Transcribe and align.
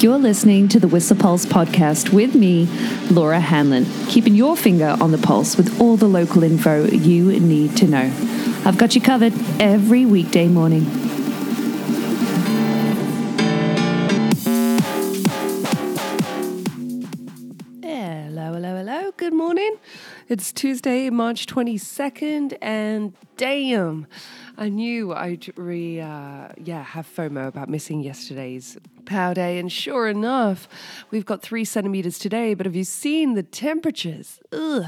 You're 0.00 0.16
listening 0.16 0.68
to 0.68 0.78
the 0.78 0.86
Whistler 0.86 1.16
Pulse 1.16 1.44
podcast 1.44 2.12
with 2.12 2.36
me, 2.36 2.66
Laura 3.10 3.40
Hanlon, 3.40 3.84
keeping 4.06 4.36
your 4.36 4.56
finger 4.56 4.96
on 5.00 5.10
the 5.10 5.18
pulse 5.18 5.56
with 5.56 5.80
all 5.80 5.96
the 5.96 6.06
local 6.06 6.44
info 6.44 6.84
you 6.86 7.32
need 7.40 7.76
to 7.78 7.88
know. 7.88 8.12
I've 8.64 8.78
got 8.78 8.94
you 8.94 9.00
covered 9.00 9.32
every 9.58 10.06
weekday 10.06 10.46
morning. 10.46 10.84
Hello, 17.82 18.52
hello, 18.52 18.76
hello. 18.76 19.12
Good 19.16 19.34
morning. 19.34 19.78
It's 20.28 20.52
Tuesday, 20.52 21.10
March 21.10 21.46
22nd, 21.46 22.56
and 22.62 23.14
damn, 23.36 24.06
I 24.58 24.70
knew 24.70 25.14
I'd 25.14 25.56
re, 25.56 26.00
uh, 26.00 26.48
yeah, 26.56 26.82
have 26.82 27.06
FOMO 27.06 27.46
about 27.46 27.68
missing 27.68 28.00
yesterday's 28.00 28.76
pow 29.06 29.32
day. 29.32 29.58
And 29.58 29.70
sure 29.70 30.08
enough, 30.08 30.68
we've 31.12 31.24
got 31.24 31.42
three 31.42 31.64
centimeters 31.64 32.18
today. 32.18 32.54
But 32.54 32.66
have 32.66 32.74
you 32.74 32.82
seen 32.82 33.34
the 33.34 33.44
temperatures? 33.44 34.40
Ugh, 34.50 34.86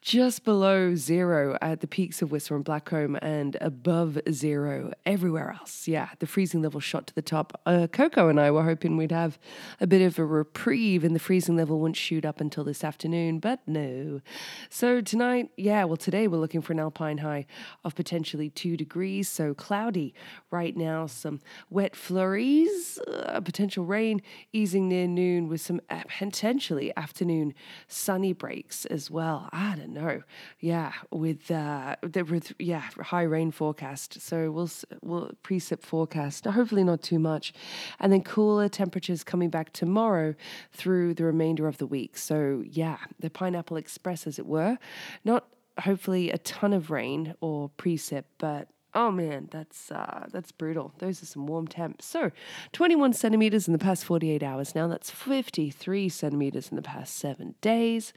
just 0.00 0.44
below 0.44 0.94
zero 0.94 1.58
at 1.60 1.80
the 1.80 1.88
peaks 1.88 2.22
of 2.22 2.30
Whistler 2.30 2.56
and 2.56 2.64
Blackcomb 2.64 3.18
and 3.20 3.56
above 3.60 4.16
zero 4.30 4.92
everywhere 5.04 5.56
else. 5.58 5.88
Yeah, 5.88 6.10
the 6.20 6.26
freezing 6.26 6.62
level 6.62 6.78
shot 6.78 7.08
to 7.08 7.14
the 7.14 7.20
top. 7.20 7.60
Uh, 7.66 7.88
Coco 7.90 8.28
and 8.28 8.38
I 8.38 8.52
were 8.52 8.62
hoping 8.62 8.96
we'd 8.96 9.10
have 9.10 9.40
a 9.80 9.88
bit 9.88 10.02
of 10.02 10.20
a 10.20 10.24
reprieve 10.24 11.02
and 11.02 11.16
the 11.16 11.20
freezing 11.20 11.56
level 11.56 11.80
wouldn't 11.80 11.96
shoot 11.96 12.24
up 12.24 12.40
until 12.40 12.62
this 12.62 12.84
afternoon, 12.84 13.40
but 13.40 13.58
no. 13.66 14.20
So 14.68 15.00
tonight, 15.00 15.50
yeah, 15.56 15.82
well, 15.82 15.96
today 15.96 16.28
we're 16.28 16.38
looking 16.38 16.62
for 16.62 16.72
an 16.72 16.78
alpine 16.78 17.18
high 17.18 17.46
of 17.84 17.96
potentially 17.96 18.50
two 18.50 18.76
degrees. 18.76 18.99
So 19.22 19.54
cloudy 19.54 20.14
right 20.50 20.76
now, 20.76 21.06
some 21.06 21.40
wet 21.70 21.96
flurries, 21.96 22.98
uh, 23.06 23.40
potential 23.40 23.84
rain 23.84 24.20
easing 24.52 24.88
near 24.88 25.06
noon 25.06 25.48
with 25.48 25.60
some 25.60 25.80
uh, 25.88 26.02
potentially 26.18 26.92
afternoon 26.96 27.54
sunny 27.88 28.32
breaks 28.32 28.84
as 28.86 29.10
well. 29.10 29.48
I 29.52 29.76
don't 29.76 29.94
know. 29.94 30.22
Yeah, 30.58 30.92
with 31.10 31.50
uh, 31.50 31.96
the 32.02 32.22
with 32.24 32.52
yeah 32.58 32.88
high 33.00 33.22
rain 33.22 33.50
forecast. 33.50 34.20
So 34.20 34.50
we'll 34.50 34.70
we'll 35.02 35.30
precip 35.42 35.82
forecast. 35.82 36.44
Hopefully 36.44 36.84
not 36.84 37.02
too 37.02 37.18
much, 37.18 37.52
and 37.98 38.12
then 38.12 38.22
cooler 38.22 38.68
temperatures 38.68 39.24
coming 39.24 39.50
back 39.50 39.72
tomorrow 39.72 40.34
through 40.72 41.14
the 41.14 41.24
remainder 41.24 41.66
of 41.66 41.78
the 41.78 41.86
week. 41.86 42.18
So 42.18 42.62
yeah, 42.66 42.98
the 43.18 43.30
Pineapple 43.30 43.76
Express, 43.76 44.26
as 44.26 44.38
it 44.38 44.46
were, 44.46 44.78
not 45.24 45.46
hopefully 45.80 46.30
a 46.30 46.38
ton 46.38 46.72
of 46.72 46.90
rain 46.90 47.34
or 47.40 47.70
precip, 47.78 48.24
but 48.38 48.68
Oh 48.92 49.12
man, 49.12 49.48
that's 49.52 49.92
uh, 49.92 50.26
that's 50.32 50.50
brutal. 50.50 50.92
Those 50.98 51.22
are 51.22 51.26
some 51.26 51.46
warm 51.46 51.68
temps. 51.68 52.06
So, 52.06 52.32
21 52.72 53.12
centimeters 53.12 53.68
in 53.68 53.72
the 53.72 53.78
past 53.78 54.04
48 54.04 54.42
hours. 54.42 54.74
Now 54.74 54.88
that's 54.88 55.10
53 55.10 56.08
centimeters 56.08 56.70
in 56.70 56.76
the 56.76 56.82
past 56.82 57.16
seven 57.16 57.54
days. 57.60 58.12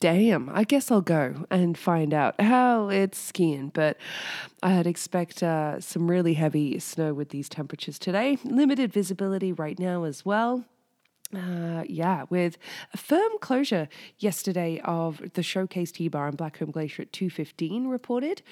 Damn, 0.00 0.50
I 0.52 0.64
guess 0.64 0.90
I'll 0.90 1.00
go 1.00 1.46
and 1.50 1.78
find 1.78 2.12
out 2.12 2.40
how 2.40 2.88
it's 2.88 3.18
skiing. 3.18 3.68
But 3.68 3.98
I'd 4.62 4.86
expect 4.86 5.42
uh, 5.44 5.80
some 5.80 6.10
really 6.10 6.34
heavy 6.34 6.78
snow 6.80 7.14
with 7.14 7.28
these 7.28 7.48
temperatures 7.48 7.98
today. 7.98 8.38
Limited 8.44 8.92
visibility 8.92 9.52
right 9.52 9.78
now 9.78 10.02
as 10.02 10.24
well. 10.24 10.64
Uh, 11.32 11.84
yeah, 11.86 12.24
with 12.28 12.58
a 12.92 12.96
firm 12.96 13.30
closure 13.40 13.88
yesterday 14.18 14.80
of 14.84 15.22
the 15.34 15.44
Showcase 15.44 15.92
T-Bar 15.92 16.26
and 16.26 16.36
Blackcomb 16.36 16.72
Glacier 16.72 17.02
at 17.02 17.12
2.15 17.12 17.88
reported, 17.88 18.42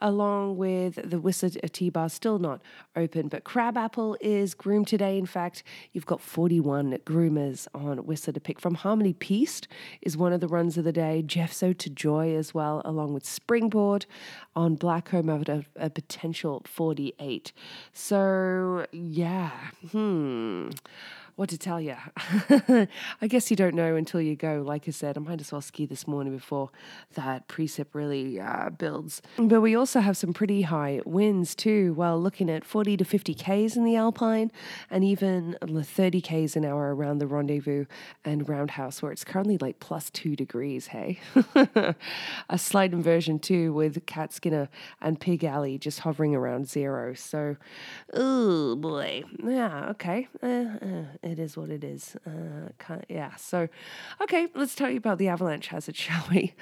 along 0.00 0.56
with 0.56 0.98
the 1.08 1.20
Whistler 1.20 1.50
T-Bar 1.50 2.08
still 2.08 2.40
not 2.40 2.60
open, 2.96 3.28
but 3.28 3.44
Crabapple 3.44 4.16
is 4.20 4.54
groomed 4.54 4.88
today. 4.88 5.18
In 5.18 5.26
fact, 5.26 5.62
you've 5.92 6.06
got 6.06 6.20
41 6.20 6.98
groomers 7.04 7.68
on 7.72 7.98
Whistler 7.98 8.32
to 8.32 8.40
pick 8.40 8.58
from. 8.58 8.74
Harmony 8.74 9.12
Piste 9.12 9.68
is 10.02 10.16
one 10.16 10.32
of 10.32 10.40
the 10.40 10.48
runs 10.48 10.76
of 10.76 10.82
the 10.82 10.92
day. 10.92 11.22
Jeffso 11.24 11.78
to 11.78 11.88
Joy 11.88 12.34
as 12.34 12.52
well, 12.52 12.82
along 12.84 13.14
with 13.14 13.24
Springboard 13.24 14.04
on 14.56 14.76
Blackcomb 14.76 15.42
at 15.42 15.48
a, 15.48 15.64
a 15.76 15.90
potential 15.90 16.62
48. 16.66 17.52
So, 17.92 18.86
yeah, 18.90 19.52
hmm 19.92 20.70
what 21.36 21.50
to 21.50 21.58
tell 21.58 21.80
you. 21.80 21.94
I 23.20 23.26
guess 23.28 23.50
you 23.50 23.56
don't 23.56 23.74
know 23.74 23.94
until 23.94 24.22
you 24.22 24.34
go. 24.34 24.62
Like 24.66 24.88
I 24.88 24.90
said, 24.90 25.18
I 25.18 25.20
might 25.20 25.40
as 25.40 25.52
well 25.52 25.60
ski 25.60 25.84
this 25.84 26.08
morning 26.08 26.34
before 26.34 26.70
that 27.14 27.46
precip 27.46 27.88
really 27.92 28.40
uh, 28.40 28.70
builds. 28.70 29.20
But 29.36 29.60
we 29.60 29.76
also 29.76 30.00
have 30.00 30.16
some 30.16 30.32
pretty 30.32 30.62
high 30.62 31.02
winds 31.04 31.54
too. 31.54 31.92
Well, 31.92 32.18
looking 32.18 32.48
at 32.50 32.64
40 32.64 32.96
to 32.96 33.04
50 33.04 33.34
k's 33.34 33.76
in 33.76 33.84
the 33.84 33.96
Alpine 33.96 34.50
and 34.90 35.04
even 35.04 35.56
30 35.62 36.20
k's 36.22 36.56
an 36.56 36.64
hour 36.64 36.94
around 36.94 37.18
the 37.18 37.26
rendezvous 37.26 37.84
and 38.24 38.48
roundhouse, 38.48 39.02
where 39.02 39.12
it's 39.12 39.24
currently 39.24 39.58
like 39.58 39.78
plus 39.78 40.08
two 40.10 40.36
degrees. 40.36 40.86
Hey, 40.88 41.20
a 42.48 42.58
slight 42.58 42.94
inversion 42.94 43.38
too 43.38 43.74
with 43.74 44.06
Cat 44.06 44.32
Skinner 44.32 44.70
and 45.02 45.20
Pig 45.20 45.44
Alley 45.44 45.76
just 45.76 46.00
hovering 46.00 46.34
around 46.34 46.66
zero. 46.66 47.12
So, 47.12 47.56
oh 48.14 48.76
boy, 48.76 49.24
yeah, 49.44 49.88
okay. 49.90 50.28
Uh, 50.42 50.46
uh, 50.46 51.04
it 51.26 51.38
is 51.38 51.56
what 51.56 51.70
it 51.70 51.82
is. 51.82 52.16
Uh, 52.26 52.98
yeah. 53.08 53.34
So, 53.36 53.68
okay, 54.22 54.48
let's 54.54 54.74
tell 54.74 54.90
you 54.90 54.98
about 54.98 55.18
the 55.18 55.28
avalanche 55.28 55.68
hazard, 55.68 55.96
shall 56.06 56.26
we? 56.30 56.54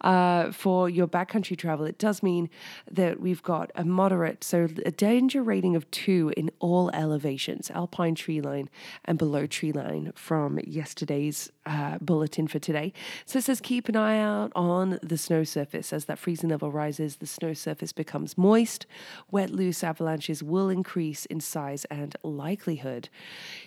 Uh, 0.00 0.52
for 0.52 0.88
your 0.88 1.06
backcountry 1.06 1.56
travel, 1.56 1.84
it 1.86 1.98
does 1.98 2.22
mean 2.22 2.48
that 2.90 3.20
we've 3.20 3.42
got 3.42 3.70
a 3.74 3.84
moderate, 3.84 4.44
so 4.44 4.68
a 4.86 4.90
danger 4.90 5.42
rating 5.42 5.76
of 5.76 5.90
two 5.90 6.32
in 6.36 6.50
all 6.60 6.90
elevations, 6.92 7.70
alpine 7.70 8.14
tree 8.14 8.40
line 8.40 8.70
and 9.04 9.18
below 9.18 9.46
tree 9.46 9.72
line 9.72 10.12
from 10.14 10.58
yesterday's 10.64 11.50
uh, 11.66 11.98
bulletin 12.00 12.46
for 12.46 12.58
today. 12.58 12.92
So 13.24 13.38
it 13.38 13.44
says 13.44 13.60
keep 13.60 13.88
an 13.88 13.96
eye 13.96 14.18
out 14.18 14.52
on 14.54 14.98
the 15.02 15.18
snow 15.18 15.44
surface. 15.44 15.92
As 15.92 16.06
that 16.06 16.18
freezing 16.18 16.50
level 16.50 16.70
rises, 16.70 17.16
the 17.16 17.26
snow 17.26 17.52
surface 17.54 17.92
becomes 17.92 18.36
moist. 18.36 18.86
Wet, 19.30 19.50
loose 19.50 19.84
avalanches 19.84 20.42
will 20.42 20.68
increase 20.68 21.26
in 21.26 21.40
size 21.40 21.84
and 21.86 22.16
likelihood. 22.22 23.08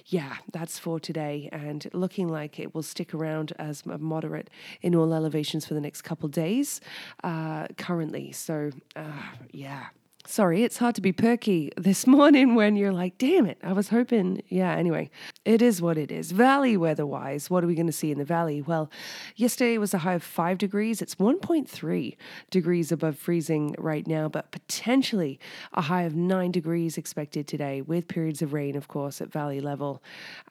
Yeah, 0.06 0.38
that's 0.52 0.78
for 0.80 1.00
today, 1.00 1.50
and 1.52 1.88
looking 1.94 2.28
like 2.28 2.60
it 2.60 2.76
will 2.76 2.84
stick 2.84 3.14
around 3.14 3.54
as 3.58 3.86
moderate 3.86 4.50
in 4.82 4.96
all 4.96 5.14
elevations 5.14 5.66
for 5.66 5.74
the 5.74 5.82
next 5.82 6.02
couple 6.02 6.30
days 6.30 6.82
uh, 7.24 7.68
currently. 7.78 8.32
So, 8.32 8.72
uh, 8.96 9.24
yeah. 9.52 9.88
Sorry, 10.28 10.64
it's 10.64 10.78
hard 10.78 10.96
to 10.96 11.02
be 11.02 11.12
perky 11.12 11.72
this 11.78 12.08
morning 12.16 12.56
when 12.56 12.76
you're 12.76 12.92
like, 12.92 13.20
damn 13.20 13.46
it, 13.46 13.60
I 13.64 13.74
was 13.74 13.90
hoping. 13.90 14.42
Yeah, 14.48 14.74
anyway, 14.74 15.12
it 15.46 15.62
is 15.62 15.84
what 15.84 16.00
it 16.00 16.12
is. 16.12 16.32
Valley 16.32 16.76
weather 16.76 17.06
wise, 17.06 17.48
what 17.48 17.64
are 17.64 17.68
we 17.68 17.76
going 17.76 17.86
to 17.86 17.94
see 17.94 18.12
in 18.12 18.18
the 18.18 18.26
valley? 18.26 18.60
Well, 18.60 18.90
yesterday 19.36 19.78
was 19.78 19.94
a 19.94 20.00
high 20.00 20.16
of 20.16 20.24
five 20.24 20.58
degrees. 20.58 21.00
It's 21.00 21.16
1.3 21.16 22.18
degrees 22.50 22.92
above 22.92 23.20
freezing 23.20 23.76
right 23.78 24.08
now, 24.08 24.28
but 24.28 24.50
potentially 24.50 25.40
a 25.74 25.82
high 25.82 26.04
of 26.04 26.16
nine 26.16 26.52
degrees 26.52 26.98
expected 26.98 27.48
today 27.48 27.84
with 27.84 28.08
periods 28.08 28.42
of 28.42 28.52
rain, 28.52 28.76
of 28.76 28.88
course, 28.88 29.22
at 29.22 29.32
valley 29.32 29.62
level. 29.62 30.02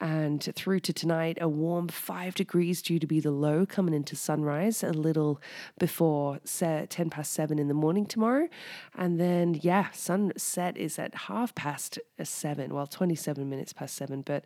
And 0.00 0.40
through 0.54 0.80
to 0.80 0.92
tonight, 0.92 1.36
a 1.40 1.48
warm 1.48 1.88
five 1.88 2.36
degrees 2.36 2.80
due 2.80 3.00
to 3.00 3.08
be 3.08 3.18
the 3.18 3.32
low 3.32 3.66
coming 3.66 3.92
into 3.92 4.14
sunrise 4.14 4.84
a 4.84 4.92
little 4.92 5.40
before 5.80 6.38
10 6.46 7.10
past 7.10 7.32
seven 7.32 7.58
in 7.58 7.66
the 7.66 7.74
morning 7.74 8.06
tomorrow. 8.06 8.48
And 8.96 9.18
then, 9.18 9.58
yeah, 9.64 9.90
sunset 9.92 10.76
is 10.76 10.98
at 10.98 11.14
half 11.14 11.54
past 11.54 11.98
seven, 12.22 12.74
well, 12.74 12.86
27 12.86 13.48
minutes 13.48 13.72
past 13.72 13.96
seven, 13.96 14.20
but 14.20 14.44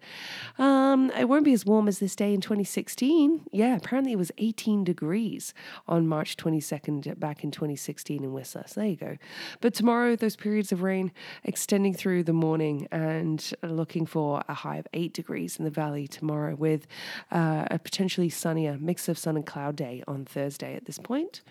um, 0.58 1.10
it 1.10 1.28
won't 1.28 1.44
be 1.44 1.52
as 1.52 1.66
warm 1.66 1.88
as 1.88 1.98
this 1.98 2.14
day 2.14 2.32
in 2.32 2.40
2016. 2.40 3.46
Yeah, 3.52 3.76
apparently 3.76 4.12
it 4.12 4.18
was 4.18 4.30
18 4.38 4.84
degrees 4.84 5.54
on 5.88 6.06
March 6.06 6.36
22nd 6.36 7.18
back 7.18 7.42
in 7.42 7.50
2016 7.50 8.22
in 8.22 8.32
Whistler. 8.32 8.62
So 8.66 8.80
there 8.80 8.90
you 8.90 8.96
go. 8.96 9.16
But 9.60 9.74
tomorrow, 9.74 10.14
those 10.14 10.36
periods 10.36 10.70
of 10.70 10.82
rain 10.82 11.10
extending 11.42 11.94
through 11.94 12.22
the 12.22 12.32
morning 12.32 12.86
and 12.92 13.52
looking 13.64 14.06
for 14.06 14.42
a 14.48 14.54
high 14.54 14.76
of 14.76 14.86
eight 14.92 15.12
degrees 15.12 15.58
in 15.58 15.64
the 15.64 15.70
valley 15.70 16.06
tomorrow 16.06 16.54
with 16.54 16.86
uh, 17.32 17.66
a 17.70 17.78
potentially 17.80 18.28
sunnier 18.28 18.78
mix 18.80 19.08
of 19.08 19.18
sun 19.18 19.36
and 19.36 19.46
cloud 19.46 19.74
day 19.74 20.04
on 20.06 20.24
Thursday 20.24 20.76
at 20.76 20.84
this 20.84 20.98
point. 20.98 21.42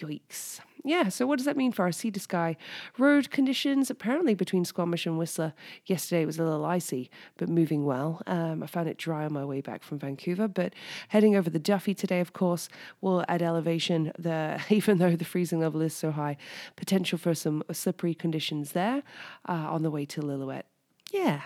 Yikes 0.00 0.60
yeah, 0.84 1.08
so 1.08 1.26
what 1.26 1.36
does 1.38 1.46
that 1.46 1.56
mean 1.56 1.72
for 1.72 1.82
our 1.82 1.92
sea 1.92 2.10
to 2.10 2.20
sky 2.20 2.56
road 2.98 3.30
conditions? 3.30 3.90
Apparently, 3.90 4.34
between 4.34 4.64
Squamish 4.64 5.06
and 5.06 5.18
Whistler, 5.18 5.52
yesterday 5.86 6.24
was 6.24 6.38
a 6.38 6.44
little 6.44 6.64
icy, 6.64 7.10
but 7.36 7.48
moving 7.48 7.84
well. 7.84 8.22
Um, 8.26 8.62
I 8.62 8.66
found 8.66 8.88
it 8.88 8.96
dry 8.96 9.24
on 9.24 9.32
my 9.32 9.44
way 9.44 9.60
back 9.60 9.82
from 9.82 9.98
Vancouver, 9.98 10.48
but 10.48 10.74
heading 11.08 11.36
over 11.36 11.50
the 11.50 11.60
Duffey 11.60 11.96
today, 11.96 12.20
of 12.20 12.32
course, 12.32 12.68
will 13.00 13.24
add 13.28 13.42
elevation. 13.42 14.12
The 14.18 14.60
even 14.70 14.98
though 14.98 15.16
the 15.16 15.24
freezing 15.24 15.60
level 15.60 15.80
is 15.82 15.94
so 15.94 16.10
high, 16.10 16.36
potential 16.76 17.18
for 17.18 17.34
some 17.34 17.62
slippery 17.72 18.14
conditions 18.14 18.72
there 18.72 19.02
uh, 19.48 19.52
on 19.52 19.82
the 19.82 19.90
way 19.90 20.04
to 20.06 20.20
Lillooet 20.20 20.62
Yeah. 21.12 21.40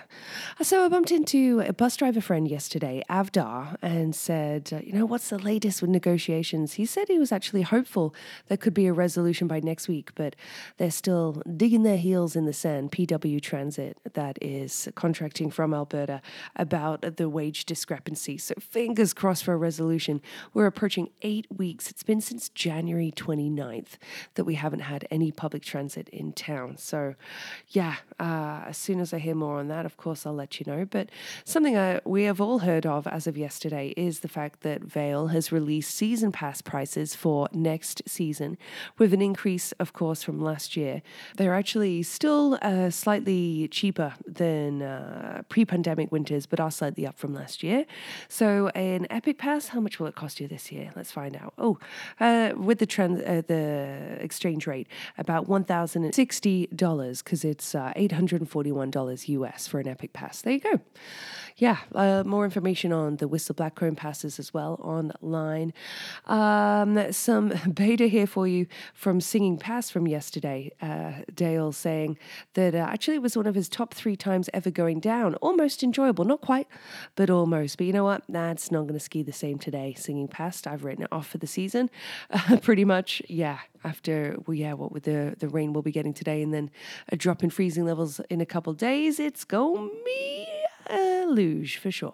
So 0.61 0.83
I 0.83 0.89
bumped 0.89 1.11
into 1.11 1.63
a 1.65 1.71
bus 1.71 1.95
driver 1.95 2.19
friend 2.19 2.49
yesterday, 2.49 3.01
Avdar, 3.09 3.77
and 3.81 4.13
said, 4.13 4.69
uh, 4.73 4.79
you 4.83 4.91
know, 4.91 5.05
what's 5.05 5.29
the 5.29 5.39
latest 5.39 5.81
with 5.81 5.89
negotiations? 5.89 6.73
He 6.73 6.85
said 6.85 7.07
he 7.07 7.17
was 7.17 7.31
actually 7.31 7.61
hopeful 7.61 8.13
there 8.49 8.57
could 8.57 8.73
be 8.73 8.87
a 8.87 8.93
resolution 8.93 9.47
by 9.47 9.61
next 9.61 9.87
week, 9.87 10.11
but 10.15 10.35
they're 10.77 10.91
still 10.91 11.41
digging 11.55 11.83
their 11.83 11.97
heels 11.97 12.35
in 12.35 12.43
the 12.45 12.51
sand. 12.51 12.91
PW 12.91 13.41
Transit, 13.41 13.97
that 14.13 14.37
is 14.41 14.89
contracting 14.95 15.49
from 15.49 15.73
Alberta, 15.73 16.21
about 16.57 17.15
the 17.15 17.29
wage 17.29 17.63
discrepancy. 17.63 18.37
So 18.37 18.55
fingers 18.59 19.13
crossed 19.13 19.45
for 19.45 19.53
a 19.53 19.57
resolution. 19.57 20.21
We're 20.53 20.67
approaching 20.67 21.09
eight 21.21 21.47
weeks. 21.49 21.89
It's 21.89 22.03
been 22.03 22.21
since 22.21 22.49
January 22.49 23.13
29th 23.15 23.97
that 24.35 24.43
we 24.43 24.55
haven't 24.55 24.81
had 24.81 25.07
any 25.09 25.31
public 25.31 25.63
transit 25.63 26.09
in 26.09 26.33
town. 26.33 26.77
So, 26.77 27.15
yeah, 27.69 27.95
uh, 28.19 28.63
as 28.67 28.77
soon 28.77 28.99
as 28.99 29.13
I 29.13 29.19
hear 29.19 29.35
more, 29.35 29.52
more 29.53 29.59
on 29.59 29.67
that, 29.67 29.85
of 29.85 29.97
course, 29.97 30.25
I'll 30.25 30.33
let 30.33 30.59
you 30.59 30.65
know. 30.65 30.83
But 30.85 31.09
something 31.45 31.77
I, 31.77 32.01
we 32.05 32.23
have 32.23 32.41
all 32.41 32.59
heard 32.59 32.85
of 32.87 33.05
as 33.05 33.27
of 33.27 33.37
yesterday 33.37 33.93
is 33.95 34.21
the 34.21 34.27
fact 34.27 34.61
that 34.61 34.81
Vail 34.81 35.27
has 35.27 35.51
released 35.51 35.93
season 35.95 36.31
pass 36.31 36.61
prices 36.61 37.13
for 37.13 37.47
next 37.53 38.01
season 38.07 38.57
with 38.97 39.13
an 39.13 39.21
increase, 39.21 39.71
of 39.73 39.93
course, 39.93 40.23
from 40.23 40.41
last 40.41 40.75
year. 40.75 41.03
They're 41.37 41.53
actually 41.53 42.01
still 42.01 42.57
uh, 42.63 42.89
slightly 42.89 43.67
cheaper 43.67 44.15
than 44.25 44.81
uh, 44.81 45.43
pre 45.49 45.65
pandemic 45.65 46.11
winters, 46.11 46.47
but 46.47 46.59
are 46.59 46.71
slightly 46.71 47.05
up 47.05 47.19
from 47.19 47.33
last 47.35 47.61
year. 47.61 47.85
So, 48.27 48.69
an 48.69 49.05
Epic 49.11 49.37
Pass, 49.37 49.67
how 49.67 49.79
much 49.79 49.99
will 49.99 50.07
it 50.07 50.15
cost 50.15 50.39
you 50.39 50.47
this 50.47 50.71
year? 50.71 50.91
Let's 50.95 51.11
find 51.11 51.35
out. 51.35 51.53
Oh, 51.59 51.77
uh, 52.19 52.53
with 52.57 52.79
the 52.79 52.87
uh, 52.93 53.41
the 53.47 54.17
exchange 54.19 54.65
rate, 54.65 54.87
about 55.17 55.47
$1,060 55.47 57.23
because 57.23 57.43
it's 57.43 57.75
uh, 57.75 57.93
$841 57.95 59.27
US. 59.29 59.42
US 59.43 59.67
for 59.67 59.79
an 59.79 59.87
Epic 59.87 60.13
Pass. 60.13 60.41
There 60.41 60.53
you 60.53 60.59
go. 60.59 60.79
Yeah, 61.57 61.77
uh, 61.93 62.23
more 62.25 62.45
information 62.45 62.91
on 62.91 63.17
the 63.17 63.27
Whistler 63.27 63.53
Blackcomb 63.53 63.95
passes 63.95 64.39
as 64.39 64.53
well 64.53 64.79
online. 64.83 65.73
Um, 66.25 67.11
some 67.11 67.53
beta 67.73 68.07
here 68.07 68.25
for 68.25 68.47
you 68.47 68.65
from 68.93 69.21
Singing 69.21 69.57
Pass 69.57 69.89
from 69.89 70.07
yesterday. 70.07 70.71
Uh, 70.81 71.23
Dale 71.33 71.71
saying 71.71 72.17
that 72.55 72.73
uh, 72.73 72.79
actually 72.79 73.15
it 73.15 73.21
was 73.21 73.37
one 73.37 73.45
of 73.45 73.53
his 73.53 73.69
top 73.69 73.93
three 73.93 74.15
times 74.15 74.49
ever 74.53 74.71
going 74.71 74.99
down. 74.99 75.35
Almost 75.35 75.83
enjoyable, 75.83 76.25
not 76.25 76.41
quite, 76.41 76.67
but 77.15 77.29
almost. 77.29 77.77
But 77.77 77.85
you 77.87 77.93
know 77.93 78.03
what? 78.03 78.23
That's 78.27 78.71
not 78.71 78.81
going 78.81 78.93
to 78.93 78.99
ski 78.99 79.21
the 79.21 79.31
same 79.31 79.59
today. 79.59 79.93
Singing 79.95 80.27
Pass, 80.27 80.65
I've 80.65 80.83
written 80.83 81.03
it 81.03 81.09
off 81.11 81.27
for 81.27 81.37
the 81.37 81.47
season. 81.47 81.89
pretty 82.61 82.85
much, 82.85 83.21
yeah. 83.27 83.59
After 83.83 84.37
well, 84.47 84.55
yeah, 84.55 84.73
what 84.73 84.93
with 84.93 85.03
the 85.03 85.35
the 85.37 85.49
rain 85.49 85.73
we'll 85.73 85.83
be 85.83 85.91
getting 85.91 86.13
today, 86.13 86.41
and 86.41 86.53
then 86.53 86.71
a 87.09 87.17
drop 87.17 87.43
in 87.43 87.49
freezing 87.49 87.85
levels 87.85 88.21
in 88.29 88.39
a 88.39 88.45
couple 88.45 88.71
days, 88.73 89.19
it's 89.19 89.43
to 89.43 89.91
be 90.05 90.52
a 90.89 91.25
luge 91.25 91.77
for 91.77 91.91
sure. 91.91 92.13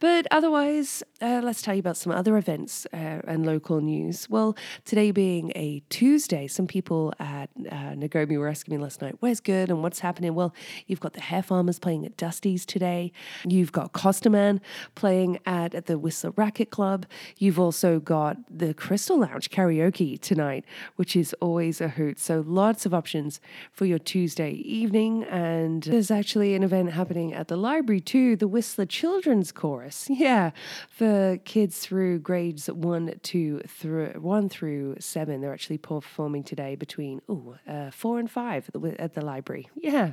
But 0.00 0.26
otherwise, 0.30 1.02
uh, 1.20 1.40
let's 1.42 1.62
tell 1.62 1.74
you 1.74 1.80
about 1.80 1.96
some 1.96 2.12
other 2.12 2.36
events 2.36 2.86
uh, 2.92 3.20
and 3.26 3.46
local 3.46 3.80
news. 3.80 4.28
Well, 4.28 4.56
today 4.84 5.10
being 5.10 5.52
a 5.54 5.82
Tuesday, 5.88 6.46
some 6.46 6.66
people 6.66 7.12
at 7.18 7.50
uh, 7.70 7.94
Nagomi 7.94 8.36
were 8.36 8.48
asking 8.48 8.76
me 8.76 8.82
last 8.82 9.00
night, 9.00 9.16
where's 9.20 9.40
good 9.40 9.70
and 9.70 9.82
what's 9.82 10.00
happening? 10.00 10.34
Well, 10.34 10.54
you've 10.86 11.00
got 11.00 11.12
the 11.12 11.20
Hair 11.20 11.44
Farmers 11.44 11.78
playing 11.78 12.04
at 12.04 12.16
Dusty's 12.16 12.66
today. 12.66 13.12
You've 13.46 13.72
got 13.72 13.92
Costaman 13.92 14.60
playing 14.94 15.38
at, 15.46 15.74
at 15.74 15.86
the 15.86 15.98
Whistler 15.98 16.32
Racquet 16.32 16.70
Club. 16.70 17.06
You've 17.38 17.58
also 17.58 18.00
got 18.00 18.36
the 18.50 18.74
Crystal 18.74 19.18
Lounge 19.20 19.50
karaoke 19.50 20.20
tonight, 20.20 20.64
which 20.96 21.14
is 21.14 21.34
always 21.40 21.80
a 21.80 21.88
hoot. 21.88 22.18
So 22.18 22.44
lots 22.46 22.86
of 22.86 22.92
options 22.92 23.40
for 23.72 23.84
your 23.84 23.98
Tuesday 23.98 24.50
evening. 24.50 25.24
And 25.24 25.82
there's 25.84 26.10
actually 26.10 26.54
an 26.54 26.62
event 26.62 26.92
happening 26.92 27.32
at 27.32 27.48
the 27.48 27.56
library 27.56 27.83
library 27.84 28.00
too, 28.00 28.34
the 28.34 28.48
Whistler 28.48 28.86
Children's 28.86 29.52
Chorus. 29.52 30.08
Yeah, 30.24 30.52
for 30.88 31.38
kids 31.44 31.80
through 31.80 32.20
grades 32.20 32.68
one 32.68 33.18
to 33.24 33.60
through 33.66 34.12
one 34.20 34.48
through 34.48 34.96
seven. 35.00 35.40
They're 35.42 35.52
actually 35.52 35.76
performing 35.78 36.44
today 36.44 36.76
between 36.76 37.20
ooh, 37.28 37.56
uh, 37.68 37.90
four 37.90 38.18
and 38.18 38.30
five 38.30 38.70
at 38.72 38.80
the, 38.80 39.00
at 39.00 39.14
the 39.14 39.20
library. 39.20 39.68
Yeah. 39.76 40.12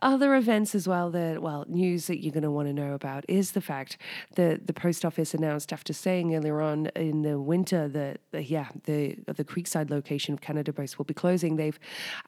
Other 0.00 0.36
events 0.36 0.76
as 0.76 0.86
well 0.86 1.10
that, 1.10 1.42
well, 1.42 1.64
news 1.68 2.06
that 2.06 2.22
you're 2.22 2.32
going 2.32 2.44
to 2.44 2.50
want 2.50 2.68
to 2.68 2.72
know 2.72 2.94
about 2.94 3.24
is 3.28 3.52
the 3.52 3.60
fact 3.60 3.98
that 4.36 4.68
the 4.68 4.72
post 4.72 5.04
office 5.04 5.34
announced 5.34 5.72
after 5.72 5.92
saying 5.92 6.34
earlier 6.36 6.60
on 6.60 6.86
in 6.94 7.22
the 7.22 7.40
winter 7.40 7.88
that, 7.88 8.20
uh, 8.32 8.38
yeah, 8.38 8.68
the, 8.84 9.16
the 9.26 9.44
Creekside 9.44 9.90
location 9.90 10.34
of 10.34 10.40
Canada 10.40 10.72
Post 10.72 10.98
will 10.98 11.04
be 11.04 11.14
closing. 11.14 11.56
They've 11.56 11.78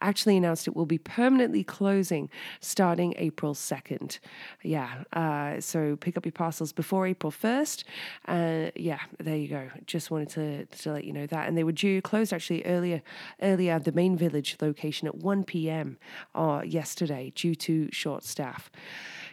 actually 0.01 0.37
announced 0.37 0.67
it 0.67 0.75
will 0.75 0.85
be 0.85 0.99
permanently 0.99 1.63
closing 1.63 2.29
starting 2.59 3.15
April 3.17 3.55
2nd. 3.55 4.19
Yeah, 4.63 5.05
uh, 5.13 5.61
so 5.61 5.97
pick 5.97 6.17
up 6.17 6.25
your 6.25 6.33
parcels 6.33 6.73
before 6.73 7.07
April 7.07 7.33
1st. 7.33 7.85
Uh, 8.27 8.71
yeah, 8.75 9.01
there 9.19 9.37
you 9.37 9.49
go. 9.49 9.69
Just 9.87 10.11
wanted 10.11 10.29
to, 10.31 10.67
to 10.83 10.93
let 10.93 11.05
you 11.05 11.13
know 11.13 11.27
that. 11.27 11.49
And 11.49 11.57
they 11.57 11.65
were 11.65 11.73
due 11.73 12.03
closed 12.03 12.33
actually 12.33 12.65
earlier, 12.65 13.03
earlier 13.43 13.75
at 13.75 13.85
the 13.85 13.93
main 13.93 14.17
village 14.17 14.57
location 14.61 15.09
at 15.09 15.17
1 15.17 15.45
p.m. 15.45 15.99
Uh, 16.35 16.63
yesterday 16.65 17.33
due 17.35 17.55
to 17.55 17.89
short 17.93 18.25
staff. 18.25 18.71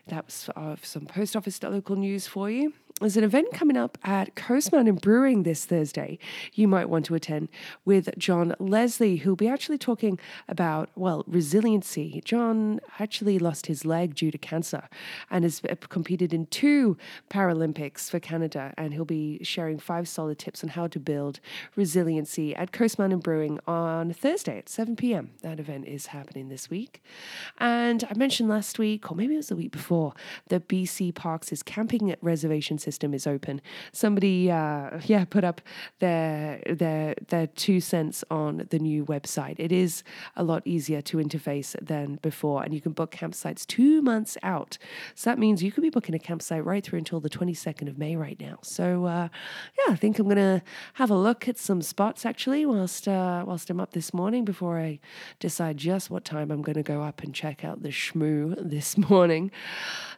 That 0.07 0.25
was 0.25 0.49
uh, 0.55 0.75
some 0.81 1.05
post 1.05 1.35
office 1.35 1.61
local 1.61 1.95
news 1.95 2.27
for 2.27 2.49
you 2.49 2.73
there's 2.99 3.17
an 3.17 3.23
event 3.23 3.53
coming 3.53 3.77
up 3.77 3.95
at 4.03 4.35
Coast 4.35 4.71
Mountain 4.71 4.95
Brewing 4.95 5.43
this 5.43 5.65
Thursday. 5.65 6.17
You 6.53 6.67
might 6.67 6.89
want 6.89 7.05
to 7.05 7.15
attend 7.15 7.49
with 7.85 8.09
John 8.17 8.55
Leslie, 8.57 9.17
who'll 9.17 9.35
be 9.35 9.47
actually 9.47 9.77
talking 9.77 10.17
about, 10.47 10.89
well, 10.95 11.23
resiliency. 11.27 12.21
John 12.25 12.79
actually 12.97 13.37
lost 13.37 13.67
his 13.67 13.85
leg 13.85 14.15
due 14.15 14.31
to 14.31 14.37
cancer 14.39 14.89
and 15.29 15.43
has 15.43 15.61
uh, 15.69 15.75
competed 15.89 16.33
in 16.33 16.47
two 16.47 16.97
Paralympics 17.29 18.09
for 18.09 18.19
Canada. 18.19 18.73
And 18.77 18.93
he'll 18.93 19.05
be 19.05 19.43
sharing 19.43 19.77
five 19.77 20.07
solid 20.07 20.39
tips 20.39 20.63
on 20.63 20.69
how 20.69 20.87
to 20.87 20.99
build 20.99 21.39
resiliency 21.75 22.55
at 22.55 22.71
Coast 22.71 22.97
Mountain 22.97 23.19
Brewing 23.19 23.59
on 23.67 24.11
Thursday 24.11 24.57
at 24.57 24.69
7 24.69 24.95
p.m. 24.95 25.29
That 25.43 25.59
event 25.59 25.85
is 25.87 26.07
happening 26.07 26.49
this 26.49 26.71
week. 26.71 27.03
And 27.59 28.03
I 28.09 28.17
mentioned 28.17 28.49
last 28.49 28.79
week, 28.79 29.11
or 29.11 29.15
maybe 29.15 29.35
it 29.35 29.37
was 29.37 29.49
the 29.49 29.55
week 29.55 29.71
before, 29.71 30.13
that 30.47 30.67
BC 30.67 31.13
Parks' 31.13 31.51
is 31.51 31.61
camping 31.61 32.09
at 32.09 32.17
reservations 32.23 32.86
system 32.87 33.13
is 33.13 33.27
open. 33.27 33.55
Somebody, 33.91 34.49
uh, 34.49 34.99
yeah, 35.13 35.25
put 35.25 35.43
up 35.43 35.59
their 35.99 36.61
their 36.83 37.15
their 37.27 37.47
two 37.63 37.79
cents 37.81 38.17
on 38.31 38.51
the 38.73 38.79
new 38.79 39.01
website. 39.13 39.55
It 39.67 39.73
is 39.83 40.03
a 40.35 40.43
lot 40.51 40.61
easier 40.65 41.01
to 41.09 41.17
interface 41.17 41.69
than 41.91 42.07
before, 42.29 42.59
and 42.63 42.73
you 42.75 42.81
can 42.85 42.93
book 42.93 43.11
campsites 43.11 43.61
two 43.65 44.01
months 44.01 44.37
out. 44.53 44.71
So 45.15 45.29
that 45.29 45.37
means 45.43 45.61
you 45.61 45.71
could 45.73 45.85
be 45.89 45.89
booking 45.97 46.15
a 46.15 46.23
campsite 46.29 46.63
right 46.71 46.83
through 46.85 46.99
until 46.99 47.19
the 47.19 47.33
twenty 47.37 47.53
second 47.53 47.87
of 47.89 47.97
May 47.97 48.15
right 48.15 48.39
now. 48.39 48.57
So 48.61 49.05
uh, 49.05 49.27
yeah, 49.77 49.93
I 49.93 49.97
think 50.01 50.13
I'm 50.19 50.29
gonna 50.29 50.61
have 50.93 51.11
a 51.11 51.19
look 51.27 51.47
at 51.51 51.57
some 51.57 51.81
spots 51.81 52.25
actually 52.25 52.65
whilst 52.65 53.07
uh, 53.07 53.43
whilst 53.45 53.69
I'm 53.69 53.81
up 53.81 53.91
this 53.91 54.13
morning 54.13 54.45
before 54.45 54.79
I 54.79 54.99
decide 55.39 55.75
just 55.77 56.09
what 56.09 56.23
time 56.23 56.51
I'm 56.51 56.61
gonna 56.61 56.89
go 56.95 57.01
up 57.03 57.21
and 57.23 57.33
check 57.33 57.65
out 57.65 57.83
the 57.83 57.89
shmoo 57.89 58.55
this 58.57 58.97
morning. 59.09 59.51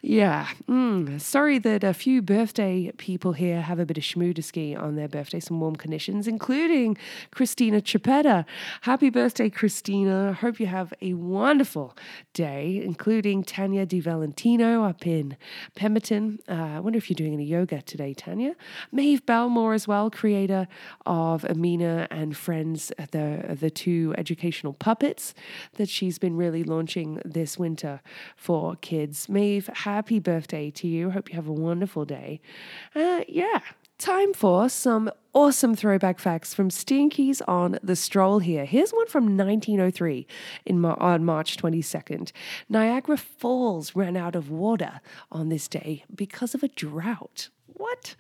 Yeah, 0.02 0.48
mm, 0.68 1.20
sorry 1.20 1.58
that 1.60 1.84
a 1.84 1.94
few 1.94 2.22
birthday 2.22 2.59
birthday 2.60 2.92
people 2.98 3.32
here 3.32 3.62
have 3.62 3.80
a 3.80 3.86
bit 3.86 3.98
of 3.98 4.04
schmooderski 4.04 4.78
on 4.78 4.98
their 4.98 5.08
birthday, 5.08 5.40
some 5.40 5.62
warm 5.62 5.78
conditions, 5.78 6.28
including 6.28 6.98
Christina 7.32 7.80
Chapetta. 7.80 8.44
Happy 8.82 9.10
birthday, 9.10 9.50
Christina. 9.50 10.34
Hope 10.34 10.60
you 10.60 10.66
have 10.66 10.94
a 11.02 11.14
wonderful 11.14 11.96
day, 12.34 12.82
including 12.84 13.46
Tanya 13.46 13.86
Di 13.86 14.02
Valentino 14.02 14.84
up 14.84 15.08
in 15.08 15.38
Pemberton. 15.76 16.40
Uh, 16.50 16.76
I 16.76 16.80
wonder 16.82 16.98
if 16.98 17.10
you're 17.10 17.16
doing 17.16 17.34
any 17.34 17.46
yoga 17.46 17.82
today, 17.82 18.14
Tanya. 18.14 18.56
Maeve 18.92 19.26
Belmore 19.26 19.74
as 19.74 19.88
well, 19.88 20.10
creator 20.10 20.68
of 21.06 21.46
Amina 21.46 22.10
and 22.12 22.36
Friends, 22.36 22.92
the, 23.12 23.58
the 23.58 23.70
two 23.70 24.14
educational 24.18 24.74
puppets 24.74 25.34
that 25.76 25.88
she's 25.88 26.20
been 26.20 26.36
really 26.36 26.66
launching 26.66 27.22
this 27.24 27.58
winter 27.58 28.02
for 28.36 28.76
kids. 28.82 29.30
Maeve, 29.30 29.68
happy 29.68 30.20
birthday 30.20 30.70
to 30.72 30.90
you. 30.90 31.12
Hope 31.12 31.30
you 31.30 31.36
have 31.36 31.48
a 31.48 31.54
wonderful 31.54 32.04
day. 32.04 32.42
Uh, 32.96 33.22
yeah, 33.28 33.60
time 33.98 34.34
for 34.34 34.70
some 34.70 35.12
awesome 35.34 35.76
throwback 35.76 36.20
facts 36.20 36.54
from 36.54 36.70
Stinkies 36.70 37.42
on 37.48 37.78
the 37.84 37.96
stroll 37.96 38.40
here. 38.40 38.66
Here's 38.66 38.92
one 38.92 39.08
from 39.08 39.38
1903 39.38 40.26
in 40.66 40.84
on 40.84 41.24
March 41.24 41.58
22nd. 41.58 42.32
Niagara 42.68 43.18
Falls 43.18 43.96
ran 43.96 44.18
out 44.18 44.36
of 44.36 44.50
water 44.50 45.02
on 45.32 45.50
this 45.50 45.68
day 45.68 46.04
because 46.14 46.56
of 46.56 46.64
a 46.64 46.68
drought. 46.70 47.50
What? 47.66 48.16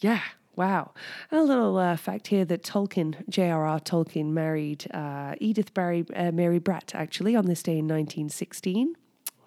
Yeah, 0.00 0.22
Wow. 0.58 0.90
A 1.30 1.40
little 1.40 1.76
uh, 1.78 1.96
fact 1.96 2.26
here 2.26 2.44
that 2.46 2.64
Tolkien, 2.64 3.14
J.R.R. 3.28 3.78
Tolkien, 3.78 4.32
married 4.32 4.90
uh, 4.92 5.36
Edith 5.40 5.72
Barry, 5.72 6.04
uh, 6.16 6.32
Mary 6.32 6.58
Bratt 6.58 6.96
actually 6.96 7.36
on 7.36 7.46
this 7.46 7.62
day 7.62 7.78
in 7.78 7.86
1916. 7.86 8.96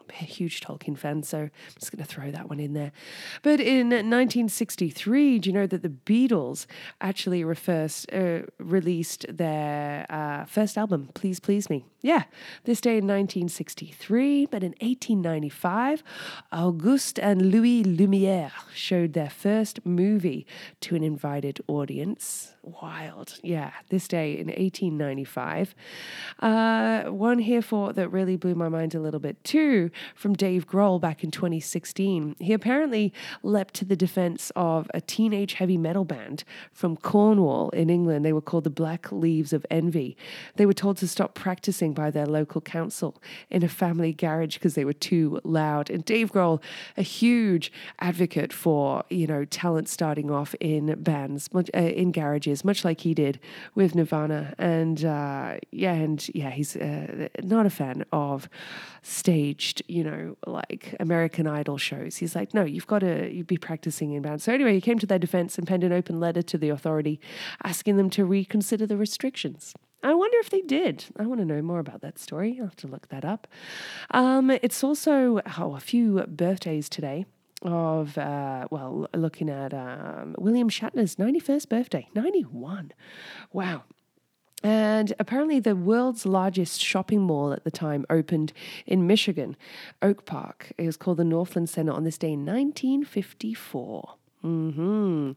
A 0.10 0.24
huge 0.24 0.62
Tolkien 0.62 0.98
fan, 0.98 1.24
so 1.24 1.40
I'm 1.40 1.52
just 1.80 1.92
going 1.92 2.04
to 2.04 2.10
throw 2.10 2.32
that 2.32 2.50
one 2.50 2.60
in 2.60 2.74
there. 2.74 2.92
But 3.42 3.60
in 3.60 3.90
1963, 3.90 5.40
do 5.40 5.50
you 5.50 5.54
know 5.54 5.68
that 5.68 5.82
the 5.82 5.90
Beatles 5.90 6.66
actually 7.00 7.44
first 7.56 8.12
uh, 8.12 8.42
released 8.58 9.26
their 9.30 10.06
uh, 10.10 10.46
first 10.46 10.78
album, 10.78 11.10
Please 11.14 11.40
Please 11.40 11.70
Me? 11.70 11.86
Yeah, 12.02 12.24
this 12.64 12.82
day 12.82 12.98
in 12.98 13.06
1963, 13.06 14.48
but 14.48 14.64
in 14.64 14.72
1895, 14.82 16.04
Auguste 16.52 17.20
and 17.20 17.52
Louis 17.52 17.84
Lumiere 17.84 18.52
showed 18.74 19.14
their 19.14 19.30
first 19.30 19.86
movie 19.86 20.48
to 20.82 20.96
an 20.96 21.04
invited 21.04 21.60
audience. 21.68 22.54
Wild. 22.64 23.40
Yeah, 23.42 23.72
this 23.90 24.08
day 24.08 24.34
in 24.34 24.46
1895. 24.46 25.74
Uh, 26.40 27.06
one 27.06 27.40
here 27.40 27.62
for 27.64 27.92
that 27.94 28.10
really 28.10 28.36
blew 28.36 28.54
my 28.54 28.70
mind 28.70 28.94
a 28.94 29.00
little 29.00 29.20
bit 29.20 29.44
too 29.44 29.90
from 30.14 30.36
Dave 30.36 30.68
Grohl 30.68 31.02
back 31.02 31.24
in 31.24 31.32
2016. 31.32 32.36
He 32.40 32.54
apparently 32.54 33.14
leapt 33.42 33.74
to 33.76 33.86
the 33.86 33.96
defense 33.96 34.52
of 34.56 34.92
a 34.94 35.02
teenage 35.02 35.54
heavy 35.54 35.76
metal 35.76 36.06
band 36.06 36.44
from 36.72 36.98
Cornwall 36.98 37.72
in 37.72 37.90
England. 37.90 38.24
They 38.24 38.34
were 38.34 38.42
called 38.42 38.66
the 38.66 38.70
Black 38.70 39.12
Leaves 39.12 39.54
of 39.54 39.66
Envy. 39.72 40.16
They 40.58 40.68
were 40.68 40.74
told 40.74 40.98
to 40.98 41.08
stop 41.08 41.34
practicing 41.34 41.94
by 41.94 42.12
their 42.12 42.28
local 42.28 42.62
council 42.62 43.20
in 43.50 43.64
a 43.64 43.70
family 43.70 44.14
garage 44.14 44.54
because 44.56 44.76
they 44.76 44.86
were 44.86 44.94
too 44.94 45.40
loud. 45.44 45.90
And 45.90 46.06
Dave 46.06 46.32
Grohl, 46.32 46.62
a 46.96 47.02
huge 47.02 47.72
advocate 47.98 48.54
for, 48.54 49.04
you 49.10 49.26
know, 49.26 49.46
talent 49.46 49.90
starting 49.90 50.30
off 50.30 50.54
in 50.60 51.02
bands, 51.02 51.50
uh, 51.56 51.80
in 51.80 52.12
garages 52.12 52.51
much 52.64 52.84
like 52.84 53.02
he 53.02 53.14
did 53.14 53.40
with 53.76 53.96
Nirvana. 53.96 54.54
And 54.58 55.04
uh, 55.06 55.58
yeah, 55.72 55.94
and 55.94 56.30
yeah, 56.36 56.50
he's 56.50 56.76
uh, 56.76 57.30
not 57.42 57.66
a 57.66 57.70
fan 57.70 58.06
of 58.12 58.50
staged, 59.02 59.82
you 59.88 60.04
know, 60.04 60.38
like 60.46 60.96
American 61.00 61.48
Idol 61.48 61.78
shows. 61.78 62.18
He's 62.18 62.36
like, 62.36 62.54
no, 62.54 62.64
you've 62.64 62.88
got 62.88 63.00
to 63.00 63.32
you'd 63.32 63.48
be 63.48 63.58
practicing 63.58 64.14
in 64.14 64.22
bands. 64.22 64.44
So 64.44 64.54
anyway, 64.54 64.74
he 64.74 64.82
came 64.82 65.00
to 65.00 65.08
their 65.08 65.20
defense 65.20 65.58
and 65.58 65.68
penned 65.68 65.84
an 65.84 65.94
open 65.94 66.20
letter 66.20 66.42
to 66.42 66.58
the 66.58 66.70
authority 66.70 67.20
asking 67.64 67.98
them 67.98 68.10
to 68.12 68.26
reconsider 68.26 68.86
the 68.86 68.98
restrictions. 68.98 69.74
I 70.04 70.14
wonder 70.14 70.38
if 70.40 70.50
they 70.50 70.62
did. 70.62 71.06
I 71.18 71.28
want 71.28 71.42
to 71.42 71.46
know 71.46 71.62
more 71.62 71.80
about 71.80 72.02
that 72.02 72.18
story. 72.18 72.58
I'll 72.60 72.66
have 72.66 72.76
to 72.78 72.88
look 72.88 73.10
that 73.10 73.24
up. 73.24 73.48
Um, 74.10 74.50
it's 74.50 74.84
also 74.84 75.42
oh, 75.60 75.76
a 75.76 75.80
few 75.80 76.24
birthdays 76.28 76.90
today 76.90 77.26
of, 77.62 78.18
uh, 78.18 78.68
well, 78.72 79.08
looking 79.14 79.50
at 79.50 79.74
um, 79.74 80.36
William 80.38 80.70
Shatner's 80.70 81.16
91st 81.16 81.70
birthday, 81.70 82.08
91. 82.16 82.94
Wow. 83.54 83.84
And 84.64 85.14
apparently, 85.18 85.60
the 85.60 85.76
world's 85.76 86.26
largest 86.26 86.80
shopping 86.80 87.22
mall 87.22 87.52
at 87.52 87.64
the 87.64 87.72
time 87.72 88.06
opened 88.10 88.54
in 88.86 89.08
Michigan, 89.08 89.58
Oak 90.02 90.26
Park. 90.26 90.72
It 90.78 90.86
was 90.86 90.98
called 90.98 91.18
the 91.18 91.24
Northland 91.24 91.70
Center 91.70 91.92
on 91.92 92.04
this 92.04 92.18
day 92.18 92.34
in 92.34 92.46
1954. 92.46 94.16
Hmm. 94.42 95.32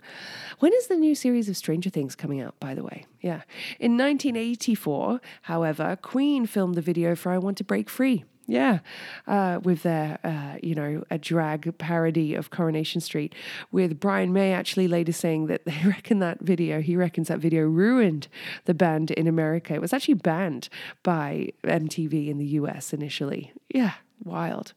When 0.61 0.73
is 0.73 0.87
the 0.87 0.97
new 0.97 1.15
series 1.15 1.49
of 1.51 1.57
Stranger 1.59 1.91
Things 1.91 2.15
coming 2.15 2.41
out? 2.41 2.59
By 2.59 2.75
the 2.75 2.83
way, 2.83 3.05
yeah. 3.21 3.43
In 3.79 3.99
1984, 3.99 5.21
however, 5.43 5.99
Queen 6.01 6.47
filmed 6.47 6.75
the 6.75 6.81
video 6.81 7.15
for 7.15 7.31
"I 7.31 7.39
Want 7.39 7.59
to 7.59 7.65
Break 7.65 7.91
Free." 7.91 8.25
Yeah, 8.47 8.81
uh, 9.27 9.61
with 9.63 9.85
their, 9.85 10.19
uh, 10.23 10.59
you 10.63 10.75
know, 10.75 11.03
a 11.11 11.17
drag 11.17 11.79
parody 11.79 12.35
of 12.35 12.51
Coronation 12.51 13.01
Street, 13.01 13.35
with 13.73 13.99
Brian 13.99 14.35
May 14.35 14.53
actually 14.53 14.87
later 14.87 15.13
saying 15.13 15.47
that 15.47 15.65
they 15.67 15.81
reckon 15.85 16.19
that 16.19 16.41
video, 16.41 16.81
he 16.81 16.97
reckons 16.97 17.29
that 17.29 17.39
video 17.39 17.63
ruined 17.63 18.29
the 18.67 18.75
band 18.75 19.11
in 19.13 19.27
America. 19.27 19.75
It 19.75 19.81
was 19.81 19.93
actually 19.93 20.15
banned 20.15 20.69
by 21.03 21.51
MTV 21.65 22.29
in 22.29 22.39
the 22.39 22.47
US 22.47 22.93
initially. 22.93 23.53
Yeah, 23.69 23.95
wild. 24.23 24.75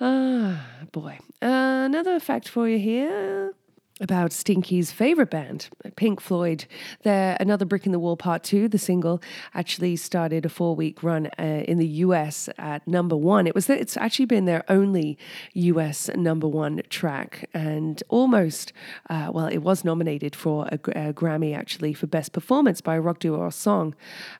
Ah, 0.00 0.66
boy. 0.90 1.18
Uh, 1.40 1.86
another 1.86 2.18
fact 2.18 2.48
for 2.48 2.68
you 2.68 2.78
here 2.78 3.54
about 4.00 4.32
Stinky's 4.32 4.92
favorite 4.92 5.30
band, 5.30 5.68
Pink 5.96 6.20
Floyd. 6.20 6.66
Their 7.02 7.36
another 7.40 7.64
Brick 7.64 7.86
in 7.86 7.92
the 7.92 7.98
Wall 7.98 8.16
Part 8.16 8.42
2, 8.44 8.68
the 8.68 8.78
single, 8.78 9.22
actually 9.54 9.96
started 9.96 10.46
a 10.46 10.48
four 10.48 10.76
week 10.76 11.02
run 11.02 11.28
uh, 11.38 11.64
in 11.66 11.78
the 11.78 11.86
US 11.86 12.48
at 12.58 12.86
number 12.86 13.16
one. 13.16 13.46
It 13.46 13.54
was 13.54 13.68
It's 13.68 13.96
actually 13.96 14.26
been 14.26 14.44
their 14.44 14.64
only 14.68 15.18
US 15.54 16.10
number 16.14 16.48
one 16.48 16.82
track 16.88 17.48
and 17.54 18.02
almost, 18.08 18.72
uh, 19.10 19.30
well, 19.32 19.46
it 19.46 19.58
was 19.58 19.84
nominated 19.84 20.34
for 20.36 20.66
a, 20.66 20.74
a, 20.74 21.12
Grammy 21.12 21.56
actually 21.56 21.94
for 21.94 22.06
Best 22.06 22.32
Performance 22.32 22.80
by 22.80 22.96
a 22.96 23.00
rock 23.00 23.18
duo 23.18 23.38
or 23.38 23.50
song 23.50 23.94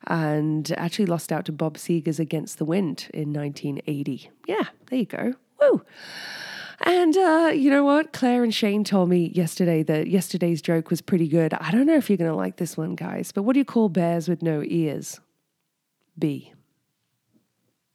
and 0.07 0.73
actually 0.77 1.07
lost 1.07 1.33
out 1.33 1.45
to 1.47 1.53
Bob 1.53 1.77
Seger's 1.77 2.21
Against 2.21 2.59
the 2.59 2.65
Wind 2.65 3.09
in 3.13 3.33
1980. 3.33 4.31
Yeah, 4.47 4.65
there 4.89 4.99
you 4.99 5.07
go. 5.07 5.35
Woo! 5.61 5.83
And 6.81 7.17
uh, 7.17 7.51
you 7.55 7.71
know 7.71 7.85
what? 7.85 8.13
Claire 8.13 8.45
and 8.45 8.55
Shane 8.55 8.85
told 8.85 9.09
me 9.09 9.33
yesterday 9.35 9.83
that 9.85 10.07
yesterday's 10.07 10.63
joke 10.63 10.91
was 10.91 11.01
pretty 11.01 11.27
good. 11.29 11.53
I 11.55 11.71
don't 11.71 11.87
know 11.87 11.97
if 11.97 12.09
you're 12.09 12.17
going 12.17 12.31
to 12.31 12.37
like 12.37 12.57
this 12.57 12.77
one, 12.77 12.95
guys, 12.95 13.33
but 13.33 13.43
what 13.43 13.55
do 13.55 13.59
you 13.59 13.65
call 13.65 13.89
bears 13.89 14.29
with 14.29 14.43
no 14.43 14.63
ears? 14.65 15.21
B. 16.19 16.53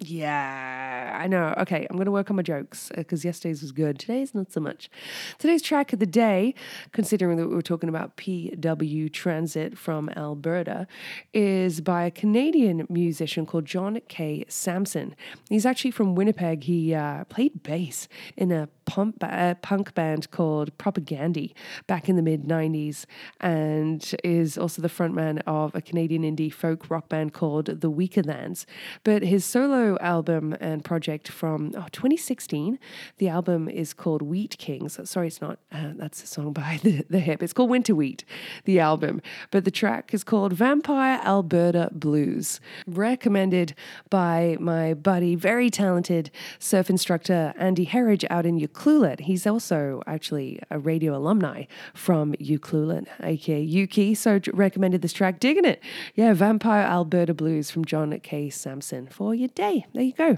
Yeah, 0.05 1.17
I 1.21 1.27
know. 1.27 1.53
Okay, 1.59 1.87
I'm 1.89 1.95
going 1.95 2.05
to 2.05 2.11
work 2.11 2.29
on 2.29 2.35
my 2.35 2.41
jokes 2.41 2.91
because 2.93 3.23
uh, 3.23 3.29
yesterday's 3.29 3.61
was 3.61 3.71
good. 3.71 3.97
Today's 3.97 4.35
not 4.35 4.51
so 4.51 4.59
much. 4.59 4.89
Today's 5.37 5.61
track 5.61 5.93
of 5.93 5.99
the 5.99 6.05
day, 6.05 6.55
considering 6.91 7.37
that 7.37 7.47
we 7.47 7.55
were 7.55 7.61
talking 7.61 7.87
about 7.87 8.17
PW 8.17 9.13
Transit 9.13 9.77
from 9.77 10.09
Alberta, 10.09 10.87
is 11.33 11.79
by 11.79 12.03
a 12.03 12.11
Canadian 12.11 12.85
musician 12.89 13.45
called 13.45 13.65
John 13.65 14.01
K. 14.09 14.43
Samson. 14.49 15.15
He's 15.49 15.65
actually 15.65 15.91
from 15.91 16.15
Winnipeg. 16.15 16.63
He 16.63 16.93
uh, 16.93 17.23
played 17.25 17.63
bass 17.63 18.09
in 18.35 18.51
a 18.51 18.67
pump, 18.85 19.17
uh, 19.21 19.55
punk 19.55 19.93
band 19.93 20.31
called 20.31 20.77
Propagandhi 20.77 21.53
back 21.87 22.09
in 22.09 22.15
the 22.15 22.21
mid 22.21 22.43
90s 22.43 23.05
and 23.39 24.15
is 24.23 24.57
also 24.57 24.81
the 24.81 24.87
frontman 24.87 25.41
of 25.47 25.73
a 25.75 25.81
Canadian 25.81 26.23
indie 26.23 26.53
folk 26.53 26.89
rock 26.89 27.09
band 27.09 27.33
called 27.33 27.65
The 27.65 27.91
Weakerthans. 27.91 28.65
But 29.03 29.23
his 29.23 29.45
solo 29.45 29.97
album 29.99 30.55
and 30.59 30.83
project 30.83 31.29
from 31.29 31.71
oh, 31.75 31.87
2016. 31.91 32.79
The 33.17 33.29
album 33.29 33.67
is 33.69 33.93
called 33.93 34.21
Wheat 34.21 34.57
Kings. 34.57 34.99
Sorry, 35.09 35.27
it's 35.27 35.41
not. 35.41 35.59
Uh, 35.71 35.91
that's 35.95 36.23
a 36.23 36.27
song 36.27 36.53
by 36.53 36.79
the, 36.83 37.05
the 37.09 37.19
Hip. 37.19 37.43
It's 37.43 37.53
called 37.53 37.69
Winter 37.69 37.95
Wheat, 37.95 38.23
the 38.65 38.79
album. 38.79 39.21
But 39.51 39.65
the 39.65 39.71
track 39.71 40.13
is 40.13 40.23
called 40.23 40.53
Vampire 40.53 41.19
Alberta 41.23 41.89
Blues. 41.91 42.59
Recommended 42.87 43.75
by 44.09 44.57
my 44.59 44.93
buddy, 44.93 45.35
very 45.35 45.69
talented 45.69 46.31
surf 46.59 46.89
instructor 46.89 47.53
Andy 47.57 47.85
Herridge 47.85 48.25
out 48.29 48.45
in 48.45 48.57
Ucluelet. 48.73 49.21
He's 49.21 49.47
also 49.47 50.01
actually 50.07 50.59
a 50.69 50.79
radio 50.79 51.15
alumni 51.15 51.65
from 51.93 52.33
Ucluelet, 52.33 53.07
aka 53.21 53.65
Ukee. 53.65 54.17
So 54.17 54.39
recommended 54.53 55.01
this 55.01 55.13
track. 55.13 55.39
Digging 55.39 55.65
it. 55.65 55.81
Yeah, 56.15 56.33
Vampire 56.33 56.83
Alberta 56.83 57.33
Blues 57.33 57.71
from 57.71 57.85
John 57.85 58.19
K. 58.19 58.49
Samson 58.49 59.07
for 59.07 59.33
your 59.33 59.49
day 59.49 59.85
there 59.93 60.03
you 60.03 60.13
go. 60.13 60.37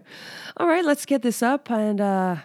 All 0.58 0.68
right, 0.68 0.86
let's 0.86 1.06
get 1.06 1.22
this 1.22 1.42
up 1.42 1.70
and 1.72 2.00
uh, 2.00 2.38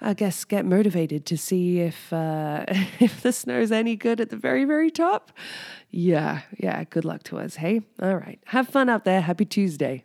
I 0.00 0.14
guess 0.14 0.44
get 0.44 0.64
motivated 0.64 1.26
to 1.26 1.38
see 1.38 1.80
if 1.80 2.12
uh, 2.12 2.64
if 3.00 3.22
the 3.22 3.32
snow's 3.32 3.72
any 3.72 3.96
good 3.96 4.20
at 4.20 4.30
the 4.30 4.36
very 4.36 4.64
very 4.64 4.90
top. 4.90 5.32
Yeah, 5.90 6.42
yeah. 6.58 6.84
Good 6.84 7.04
luck 7.04 7.22
to 7.24 7.38
us. 7.38 7.56
Hey, 7.56 7.82
all 8.00 8.16
right. 8.16 8.38
Have 8.46 8.68
fun 8.68 8.88
out 8.88 9.04
there. 9.04 9.20
Happy 9.22 9.44
Tuesday. 9.44 10.04